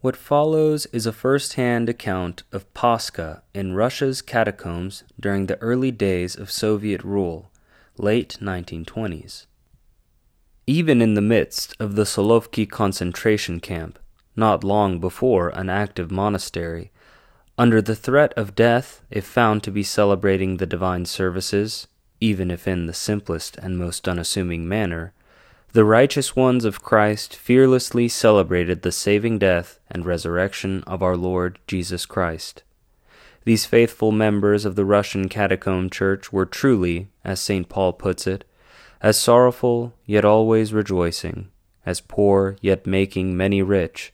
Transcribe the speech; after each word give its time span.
What 0.00 0.16
follows 0.16 0.86
is 0.86 1.04
a 1.04 1.12
first 1.12 1.54
hand 1.54 1.90
account 1.90 2.42
of 2.52 2.72
Pascha 2.72 3.42
in 3.52 3.74
Russia's 3.74 4.22
catacombs 4.22 5.04
during 5.18 5.44
the 5.44 5.60
early 5.60 5.90
days 5.90 6.34
of 6.34 6.50
Soviet 6.50 7.04
rule, 7.04 7.50
late 7.98 8.38
1920s. 8.40 9.44
Even 10.66 11.02
in 11.02 11.12
the 11.12 11.20
midst 11.20 11.76
of 11.78 11.96
the 11.96 12.04
Solovki 12.04 12.64
concentration 12.66 13.60
camp, 13.60 13.98
not 14.34 14.64
long 14.64 15.00
before 15.00 15.50
an 15.50 15.68
active 15.68 16.10
monastery, 16.10 16.90
under 17.58 17.82
the 17.82 17.96
threat 17.96 18.32
of 18.38 18.54
death 18.54 19.02
if 19.10 19.26
found 19.26 19.62
to 19.64 19.70
be 19.70 19.82
celebrating 19.82 20.56
the 20.56 20.66
divine 20.66 21.04
services, 21.04 21.88
even 22.20 22.50
if 22.50 22.66
in 22.66 22.86
the 22.86 22.94
simplest 22.94 23.58
and 23.58 23.76
most 23.76 24.08
unassuming 24.08 24.66
manner, 24.66 25.12
the 25.72 25.84
righteous 25.84 26.34
ones 26.34 26.64
of 26.64 26.82
Christ 26.82 27.36
fearlessly 27.36 28.08
celebrated 28.08 28.82
the 28.82 28.90
saving 28.90 29.38
death 29.38 29.78
and 29.88 30.04
resurrection 30.04 30.82
of 30.84 31.00
our 31.00 31.16
Lord 31.16 31.60
Jesus 31.68 32.06
Christ. 32.06 32.64
These 33.44 33.66
faithful 33.66 34.10
members 34.10 34.64
of 34.64 34.74
the 34.74 34.84
Russian 34.84 35.28
Catacomb 35.28 35.88
Church 35.88 36.32
were 36.32 36.44
truly, 36.44 37.08
as 37.24 37.40
St. 37.40 37.68
Paul 37.68 37.92
puts 37.92 38.26
it, 38.26 38.44
as 39.00 39.16
sorrowful 39.16 39.94
yet 40.04 40.24
always 40.24 40.72
rejoicing, 40.72 41.48
as 41.86 42.00
poor 42.00 42.56
yet 42.60 42.84
making 42.86 43.36
many 43.36 43.62
rich, 43.62 44.12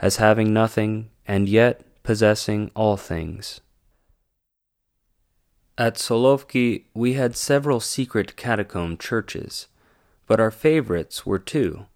as 0.00 0.16
having 0.16 0.52
nothing 0.52 1.08
and 1.26 1.48
yet 1.48 1.82
possessing 2.02 2.70
all 2.76 2.98
things. 2.98 3.60
At 5.78 5.94
Solovki 5.94 6.84
we 6.92 7.14
had 7.14 7.34
several 7.34 7.80
secret 7.80 8.36
catacomb 8.36 8.98
churches 8.98 9.68
but 10.28 10.38
our 10.38 10.52
favorites 10.52 11.26
were 11.26 11.38
two 11.38 11.86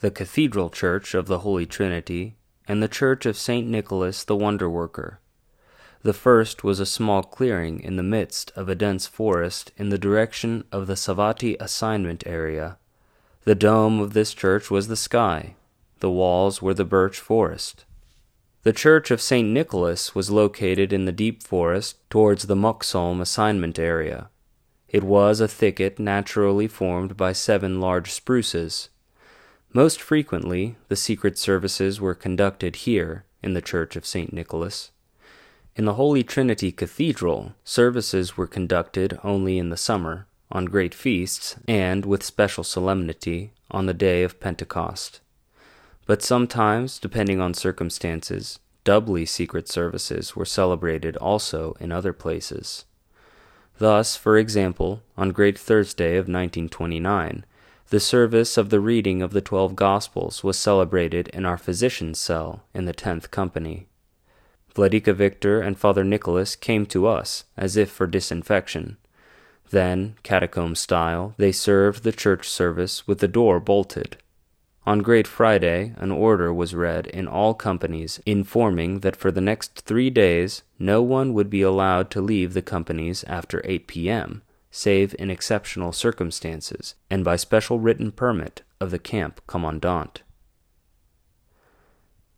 the 0.00 0.10
Cathedral 0.10 0.70
Church 0.70 1.14
of 1.14 1.26
the 1.26 1.40
Holy 1.40 1.66
Trinity 1.66 2.36
and 2.66 2.82
the 2.82 2.88
Church 2.88 3.26
of 3.26 3.36
St. 3.36 3.66
Nicholas 3.66 4.24
the 4.24 4.36
Wonder 4.36 4.68
Worker. 4.68 5.20
The 6.02 6.14
first 6.14 6.64
was 6.64 6.80
a 6.80 6.86
small 6.86 7.22
clearing 7.22 7.80
in 7.80 7.96
the 7.96 8.02
midst 8.02 8.50
of 8.56 8.68
a 8.68 8.74
dense 8.74 9.06
forest 9.06 9.72
in 9.76 9.90
the 9.90 9.98
direction 9.98 10.64
of 10.72 10.86
the 10.86 10.94
Savati 10.94 11.56
assignment 11.60 12.26
area. 12.26 12.78
The 13.44 13.54
dome 13.54 14.00
of 14.00 14.14
this 14.14 14.32
church 14.32 14.70
was 14.70 14.88
the 14.88 14.96
sky, 14.96 15.54
the 16.00 16.10
walls 16.10 16.62
were 16.62 16.74
the 16.74 16.86
birch 16.86 17.20
forest. 17.20 17.84
The 18.62 18.72
Church 18.72 19.10
of 19.10 19.20
St. 19.20 19.46
Nicholas 19.46 20.14
was 20.14 20.30
located 20.30 20.92
in 20.92 21.04
the 21.04 21.12
deep 21.12 21.42
forest 21.42 21.96
towards 22.08 22.46
the 22.46 22.56
Moksholm 22.56 23.20
assignment 23.20 23.78
area. 23.78 24.30
It 24.90 25.04
was 25.04 25.40
a 25.40 25.46
thicket 25.46 26.00
naturally 26.00 26.66
formed 26.66 27.16
by 27.16 27.32
seven 27.32 27.80
large 27.80 28.10
spruces. 28.10 28.88
Most 29.72 30.02
frequently, 30.02 30.74
the 30.88 30.96
secret 30.96 31.38
services 31.38 32.00
were 32.00 32.14
conducted 32.16 32.74
here 32.74 33.24
in 33.40 33.54
the 33.54 33.62
Church 33.62 33.94
of 33.94 34.04
St. 34.04 34.32
Nicholas. 34.32 34.90
In 35.76 35.84
the 35.84 35.94
Holy 35.94 36.24
Trinity 36.24 36.72
Cathedral, 36.72 37.54
services 37.62 38.36
were 38.36 38.48
conducted 38.48 39.16
only 39.22 39.58
in 39.58 39.70
the 39.70 39.76
summer, 39.76 40.26
on 40.50 40.64
great 40.64 40.92
feasts, 40.92 41.54
and 41.68 42.04
with 42.04 42.24
special 42.24 42.64
solemnity 42.64 43.52
on 43.70 43.86
the 43.86 43.94
day 43.94 44.24
of 44.24 44.40
Pentecost. 44.40 45.20
But 46.04 46.20
sometimes, 46.20 46.98
depending 46.98 47.40
on 47.40 47.54
circumstances, 47.54 48.58
doubly 48.82 49.24
secret 49.24 49.68
services 49.68 50.34
were 50.34 50.44
celebrated 50.44 51.16
also 51.16 51.76
in 51.78 51.92
other 51.92 52.12
places. 52.12 52.86
Thus, 53.80 54.14
for 54.14 54.36
example, 54.36 55.02
on 55.16 55.30
Great 55.30 55.58
Thursday 55.58 56.16
of 56.16 56.28
1929, 56.28 57.46
the 57.88 57.98
service 57.98 58.58
of 58.58 58.68
the 58.68 58.78
reading 58.78 59.22
of 59.22 59.32
the 59.32 59.40
twelve 59.40 59.74
Gospels 59.74 60.44
was 60.44 60.58
celebrated 60.58 61.28
in 61.28 61.46
our 61.46 61.56
physician's 61.56 62.18
cell 62.18 62.62
in 62.74 62.84
the 62.84 62.92
tenth 62.92 63.30
company. 63.30 63.86
Vladika 64.74 65.14
Victor 65.14 65.62
and 65.62 65.78
Father 65.78 66.04
Nicholas 66.04 66.56
came 66.56 66.84
to 66.84 67.06
us 67.06 67.44
as 67.56 67.78
if 67.78 67.90
for 67.90 68.06
disinfection. 68.06 68.98
Then, 69.70 70.16
catacomb 70.22 70.74
style, 70.74 71.32
they 71.38 71.50
served 71.50 72.02
the 72.02 72.12
church 72.12 72.50
service 72.50 73.06
with 73.06 73.20
the 73.20 73.28
door 73.28 73.60
bolted 73.60 74.18
on 74.86 75.00
Great 75.00 75.26
Friday, 75.26 75.92
an 75.98 76.10
order 76.10 76.52
was 76.52 76.74
read 76.74 77.06
in 77.06 77.28
all 77.28 77.54
companies 77.54 78.20
informing 78.24 79.00
that 79.00 79.16
for 79.16 79.30
the 79.30 79.40
next 79.40 79.80
three 79.80 80.10
days 80.10 80.62
no 80.78 81.02
one 81.02 81.34
would 81.34 81.50
be 81.50 81.62
allowed 81.62 82.10
to 82.10 82.20
leave 82.22 82.54
the 82.54 82.62
companies 82.62 83.22
after 83.24 83.60
8 83.64 83.86
p.m., 83.86 84.42
save 84.70 85.14
in 85.18 85.30
exceptional 85.30 85.92
circumstances 85.92 86.94
and 87.10 87.24
by 87.24 87.36
special 87.36 87.78
written 87.78 88.10
permit 88.10 88.62
of 88.80 88.90
the 88.90 88.98
camp 88.98 89.40
commandant. 89.46 90.22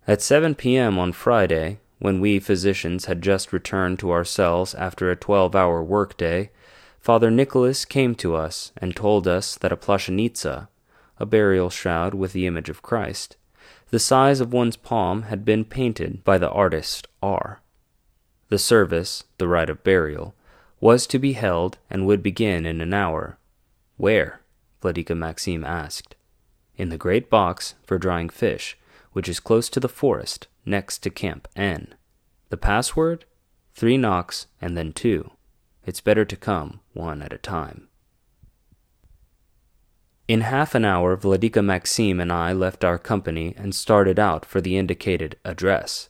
At 0.09 0.21
7 0.21 0.57
p.m. 0.57 0.99
on 0.99 1.13
Friday, 1.13 1.79
when 2.01 2.21
we 2.21 2.41
physicians 2.41 3.05
had 3.05 3.23
just 3.23 3.53
returned 3.53 4.01
to 4.01 4.11
our 4.11 4.25
cells 4.25 4.75
after 4.75 5.11
a 5.11 5.17
12 5.17 5.55
hour 5.55 5.81
workday, 5.81 6.51
Father 6.99 7.31
Nicholas 7.31 7.85
came 7.85 8.17
to 8.17 8.35
us 8.35 8.73
and 8.77 8.97
told 8.97 9.29
us 9.29 9.57
that 9.57 9.73
a 9.73 9.77
plashenitsa, 9.77 10.67
a 11.23 11.27
burial 11.27 11.71
shroud 11.71 12.15
with 12.15 12.33
the 12.33 12.49
image 12.49 12.69
of 12.69 12.83
Christ. 12.83 13.37
The 13.91 14.01
size 14.01 14.41
of 14.41 14.53
one's 14.53 14.77
palm 14.77 15.23
had 15.23 15.45
been 15.45 15.65
painted 15.65 16.25
by 16.25 16.37
the 16.37 16.51
artist 16.51 17.07
R. 17.23 17.63
The 18.49 18.59
service, 18.59 19.23
the 19.39 19.47
rite 19.47 19.71
of 19.71 19.85
burial, 19.85 20.35
was 20.81 21.07
to 21.07 21.21
be 21.21 21.35
held 21.35 21.79
and 21.89 22.07
would 22.07 22.25
begin 22.25 22.67
in 22.67 22.81
an 22.81 22.93
hour. 22.93 23.39
Where? 23.97 24.41
Vladika 24.83 25.17
Maxim 25.17 25.63
asked. 25.63 26.17
In 26.77 26.89
the 26.89 26.99
great 26.99 27.31
box 27.31 27.77
for 27.87 27.99
drying 27.99 28.29
fish, 28.29 28.77
which 29.13 29.29
is 29.29 29.39
close 29.39 29.69
to 29.69 29.79
the 29.79 29.89
forest, 29.89 30.49
next 30.67 30.99
to 31.05 31.11
Camp 31.11 31.47
N. 31.55 31.95
The 32.49 32.57
password? 32.57 33.27
Three 33.75 33.97
knocks 33.97 34.49
and 34.61 34.77
then 34.77 34.93
two. 34.93 35.31
It's 35.87 36.01
better 36.01 36.25
to 36.25 36.37
come 36.37 36.81
one 36.95 37.23
at 37.23 37.33
a 37.33 37.39
time. 37.39 37.89
In 40.33 40.41
half 40.41 40.75
an 40.75 40.87
hour, 40.87 41.15
Vladika 41.15 41.63
Maxim 41.63 42.19
and 42.19 42.33
I 42.33 42.55
left 42.55 42.85
our 42.85 42.97
company 42.97 43.55
and 43.59 43.75
started 43.75 44.19
out 44.19 44.47
for 44.47 44.63
the 44.63 44.79
indicated 44.79 45.37
address. 45.45 46.09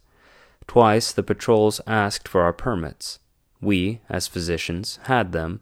Twice 0.68 1.10
the 1.10 1.24
patrols 1.24 1.80
asked 1.88 2.28
for 2.28 2.42
our 2.42 2.52
permits. 2.52 3.18
We, 3.60 4.00
as 4.08 4.28
physicians, 4.28 5.00
had 5.06 5.32
them, 5.32 5.60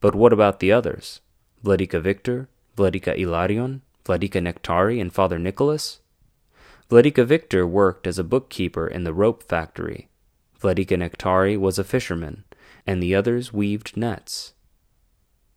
but 0.00 0.14
what 0.14 0.32
about 0.32 0.60
the 0.60 0.72
others? 0.72 1.20
Vladika 1.62 2.00
Victor, 2.00 2.48
Vladika 2.78 3.14
Ilarion, 3.14 3.82
Vladika 4.06 4.40
Nectari, 4.40 4.98
and 5.02 5.12
Father 5.12 5.38
Nicholas? 5.38 6.00
Vladika 6.88 7.26
Victor 7.26 7.66
worked 7.66 8.06
as 8.06 8.18
a 8.18 8.24
bookkeeper 8.24 8.86
in 8.86 9.04
the 9.04 9.12
rope 9.12 9.42
factory. 9.42 10.08
Vladika 10.58 10.96
Nectari 10.96 11.58
was 11.58 11.78
a 11.78 11.84
fisherman, 11.84 12.44
and 12.86 13.02
the 13.02 13.14
others 13.14 13.52
weaved 13.52 13.98
nets. 13.98 14.54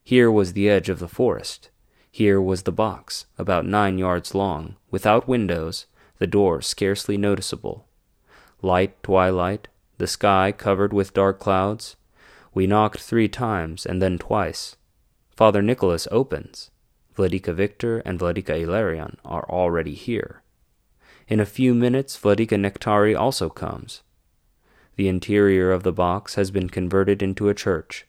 Here 0.03 0.29
was 0.29 0.51
the 0.51 0.69
edge 0.69 0.89
of 0.89 0.99
the 0.99 1.07
forest. 1.07 1.69
Here 2.13 2.41
was 2.41 2.63
the 2.63 2.73
box, 2.73 3.25
about 3.37 3.65
nine 3.65 3.97
yards 3.97 4.35
long, 4.35 4.75
without 4.91 5.29
windows, 5.29 5.85
the 6.19 6.27
door 6.27 6.61
scarcely 6.61 7.15
noticeable. 7.15 7.87
Light 8.61 9.01
twilight, 9.01 9.69
the 9.97 10.07
sky 10.07 10.51
covered 10.51 10.91
with 10.91 11.13
dark 11.13 11.39
clouds. 11.39 11.95
We 12.53 12.67
knocked 12.67 12.99
three 12.99 13.29
times 13.29 13.85
and 13.85 14.01
then 14.01 14.17
twice. 14.17 14.75
Father 15.37 15.61
Nicholas 15.61 16.05
opens. 16.11 16.69
Vladika 17.15 17.53
Victor 17.53 17.99
and 17.99 18.19
Vladika 18.19 18.59
Ilarion 18.61 19.15
are 19.23 19.49
already 19.49 19.93
here. 19.93 20.43
In 21.29 21.39
a 21.39 21.45
few 21.45 21.73
minutes, 21.73 22.19
Vladika 22.19 22.59
Nectari 22.59 23.17
also 23.17 23.49
comes. 23.49 24.03
The 24.97 25.07
interior 25.07 25.71
of 25.71 25.83
the 25.83 25.93
box 25.93 26.35
has 26.35 26.51
been 26.51 26.69
converted 26.69 27.23
into 27.23 27.47
a 27.47 27.55
church. 27.55 28.05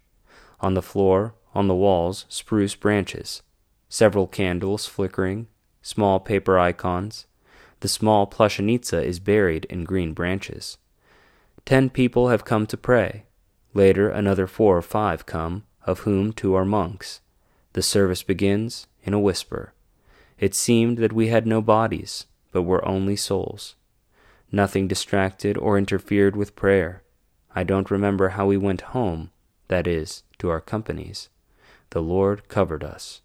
On 0.61 0.75
the 0.75 0.83
floor, 0.83 1.35
on 1.55 1.69
the 1.69 1.75
walls, 1.75 2.27
spruce 2.29 2.75
branches 2.75 3.43
several 3.93 4.27
candles 4.27 4.87
flickering, 4.87 5.47
small 5.83 6.19
paper 6.19 6.59
icons. 6.59 7.27
The 7.81 7.89
small 7.89 8.27
plashenitsa 8.27 9.05
is 9.05 9.21
buried 9.21 9.67
in 9.67 9.85
green 9.85 10.15
branches. 10.15 10.79
Ten 11.67 11.91
people 11.91 12.31
have 12.31 12.47
come 12.47 12.67
to 12.69 12.79
pray. 12.79 13.27
Later, 13.75 14.09
another 14.09 14.47
four 14.47 14.79
or 14.79 14.81
five 14.81 15.27
come, 15.27 15.65
of 15.85 16.01
whom 16.01 16.33
two 16.33 16.55
are 16.55 16.65
monks. 16.65 17.21
The 17.75 17.83
service 17.83 18.23
begins 18.23 18.87
in 19.03 19.13
a 19.13 19.21
whisper. 19.21 19.75
It 20.39 20.55
seemed 20.55 20.97
that 20.97 21.13
we 21.13 21.29
had 21.29 21.47
no 21.47 21.61
bodies, 21.61 22.25
but 22.51 22.63
were 22.63 22.89
only 22.89 23.17
souls. 23.17 23.75
Nothing 24.51 24.89
distracted 24.89 25.59
or 25.59 25.77
interfered 25.77 26.35
with 26.35 26.57
prayer. 26.57 27.03
I 27.55 27.63
don't 27.63 27.91
remember 27.91 28.31
how 28.31 28.47
we 28.47 28.57
went 28.57 28.93
home, 28.97 29.33
that 29.69 29.87
is, 29.87 30.23
to 30.39 30.49
our 30.49 30.63
companies. 30.63 31.29
The 31.91 32.01
Lord 32.01 32.49
covered 32.49 32.83
us. 32.83 33.21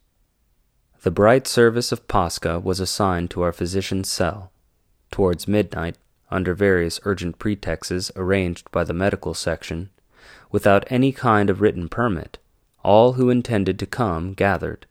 The 1.04 1.12
bright 1.12 1.48
service 1.48 1.92
of 1.92 2.08
Pascha 2.08 2.60
was 2.60 2.80
assigned 2.80 3.30
to 3.32 3.42
our 3.44 3.54
physician's 3.54 4.10
cell. 4.10 4.52
Towards 5.12 5.48
midnight, 5.48 5.98
under 6.32 6.54
various 6.54 7.00
urgent 7.04 7.40
pretexts 7.40 8.12
arranged 8.16 8.70
by 8.72 8.84
the 8.84 8.94
medical 8.94 9.34
section, 9.34 9.90
without 10.52 10.92
any 10.92 11.12
kind 11.12 11.50
of 11.50 11.62
written 11.62 11.88
permit, 11.88 12.40
all 12.84 13.14
who 13.14 13.30
intended 13.30 13.78
to 13.80 13.86
come 13.86 14.34
gathered, 14.34 14.86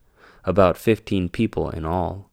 about 0.45 0.77
fifteen 0.77 1.29
people 1.29 1.69
in 1.69 1.85
all. 1.85 2.29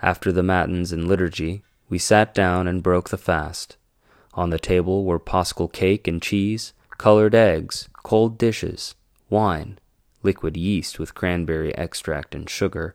After 0.00 0.30
the 0.30 0.42
matins 0.42 0.92
and 0.92 1.08
liturgy, 1.08 1.62
we 1.88 1.98
sat 1.98 2.32
down 2.32 2.68
and 2.68 2.82
broke 2.82 3.10
the 3.10 3.18
fast. 3.18 3.76
On 4.34 4.50
the 4.50 4.58
table 4.58 5.04
were 5.04 5.18
paschal 5.18 5.68
cake 5.68 6.06
and 6.06 6.22
cheese, 6.22 6.72
colored 6.96 7.34
eggs, 7.34 7.88
cold 8.02 8.38
dishes, 8.38 8.94
wine, 9.28 9.78
liquid 10.24 10.56
yeast 10.56 10.98
with 10.98 11.14
cranberry 11.14 11.74
extract 11.76 12.34
and 12.34 12.48
sugar. 12.48 12.94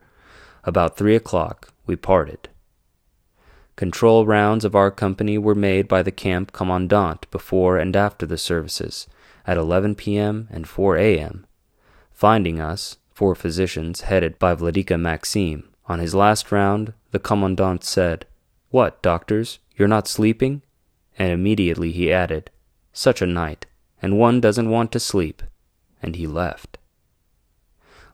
About 0.64 0.98
three 0.98 1.16
o'clock 1.16 1.72
we 1.86 1.96
parted. 1.96 2.50
Control 3.76 4.26
rounds 4.26 4.66
of 4.66 4.76
our 4.76 4.92
company 4.92 5.38
were 5.38 5.56
made 5.56 5.88
by 5.88 6.04
the 6.04 6.12
camp 6.12 6.52
commandant 6.52 7.32
before 7.32 7.78
and 7.78 7.96
after 7.96 8.26
the 8.26 8.38
services, 8.38 9.08
at 9.48 9.56
11 9.56 9.96
p.m. 9.96 10.50
and 10.52 10.68
4 10.68 10.98
a.m. 10.98 11.48
Finding 12.12 12.60
us, 12.60 12.98
four 13.14 13.36
physicians 13.36 14.02
headed 14.02 14.38
by 14.38 14.54
Vladika 14.54 15.00
Maxim, 15.00 15.70
on 15.90 16.00
his 16.00 16.14
last 16.14 16.52
round, 16.52 16.94
the 17.12 17.20
commandant 17.20 17.84
said, 17.84 18.26
What, 18.70 19.02
doctors, 19.02 19.60
you're 19.78 19.88
not 19.88 20.08
sleeping? 20.08 20.62
And 21.18 21.32
immediately 21.32 21.92
he 21.92 22.12
added, 22.12 22.52
Such 22.92 23.22
a 23.22 23.26
night, 23.26 23.66
and 24.02 24.20
one 24.20 24.42
doesn't 24.42 24.70
want 24.70 24.92
to 24.92 25.00
sleep. 25.00 25.42
And 26.04 26.16
he 26.16 26.28
left. 26.28 26.79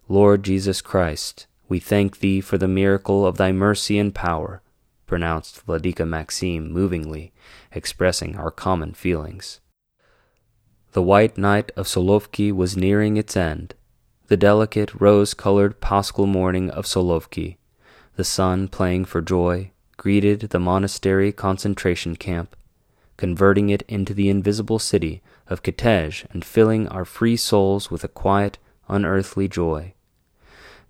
Lord 0.08 0.44
Jesus 0.44 0.84
Christ, 0.84 1.48
we 1.68 1.80
thank 1.80 2.20
thee 2.20 2.40
for 2.40 2.60
the 2.60 2.68
miracle 2.68 3.26
of 3.26 3.38
thy 3.38 3.52
mercy 3.52 3.98
and 3.98 4.14
power, 4.14 4.62
pronounced 5.08 5.66
Vladika 5.66 6.08
Maxim 6.08 6.72
movingly, 6.72 7.34
expressing 7.72 8.36
our 8.36 8.52
common 8.52 8.94
feelings. 8.94 9.62
The 10.92 11.02
white 11.02 11.40
night 11.40 11.72
of 11.76 11.88
Solovki 11.88 12.52
was 12.52 12.78
nearing 12.78 13.18
its 13.18 13.36
end. 13.36 13.74
The 14.28 14.38
delicate, 14.38 14.94
rose 15.02 15.34
colored 15.34 15.82
paschal 15.82 16.28
morning 16.28 16.70
of 16.70 16.86
Solovki, 16.86 17.58
the 18.16 18.24
sun 18.24 18.68
playing 18.68 19.06
for 19.06 19.24
joy, 19.24 19.72
greeted 19.98 20.42
the 20.42 20.60
monastery 20.60 21.32
concentration 21.32 22.16
camp, 22.16 22.56
converting 23.18 23.72
it 23.72 23.82
into 23.88 24.14
the 24.14 24.30
invisible 24.30 24.78
city 24.78 25.24
of 25.48 25.64
Kitezh 25.64 26.28
and 26.30 26.46
filling 26.46 26.88
our 26.90 27.06
free 27.06 27.38
souls 27.38 27.90
with 27.90 28.04
a 28.04 28.08
quiet, 28.08 28.60
unearthly 28.88 29.48
joy. 29.48 29.95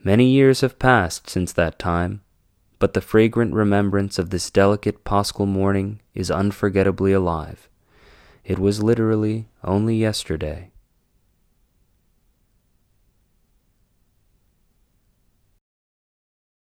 Many 0.06 0.30
years 0.30 0.62
have 0.62 0.78
passed 0.78 1.31
since 1.31 1.52
that 1.54 1.80
time, 1.80 2.22
but 2.78 2.94
the 2.94 3.02
fragrant 3.02 3.56
remembrance 3.56 4.19
of 4.19 4.30
this 4.30 4.52
delicate 4.52 5.04
paschal 5.04 5.48
morning 5.48 6.00
is 6.13 6.30
unforgettably 6.30 7.12
alive. 7.12 7.68
It 8.44 8.60
was 8.60 8.84
literally 8.84 9.48
only 9.63 9.96
yesterday. 9.96 10.69